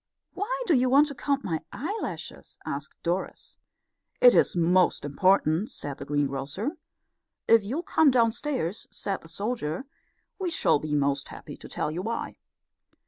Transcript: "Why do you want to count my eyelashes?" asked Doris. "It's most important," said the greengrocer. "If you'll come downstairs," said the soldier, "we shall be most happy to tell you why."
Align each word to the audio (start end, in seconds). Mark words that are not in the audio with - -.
"Why 0.33 0.63
do 0.65 0.73
you 0.73 0.89
want 0.89 1.09
to 1.09 1.13
count 1.13 1.43
my 1.43 1.59
eyelashes?" 1.71 2.57
asked 2.65 2.97
Doris. 3.03 3.57
"It's 4.19 4.55
most 4.55 5.05
important," 5.05 5.69
said 5.69 5.99
the 5.99 6.05
greengrocer. 6.05 6.71
"If 7.47 7.63
you'll 7.63 7.83
come 7.83 8.09
downstairs," 8.09 8.87
said 8.89 9.21
the 9.21 9.29
soldier, 9.29 9.85
"we 10.39 10.49
shall 10.49 10.79
be 10.79 10.95
most 10.95 11.27
happy 11.27 11.55
to 11.55 11.69
tell 11.69 11.91
you 11.91 12.01
why." 12.01 12.37